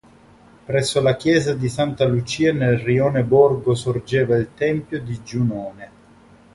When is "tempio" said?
4.55-4.99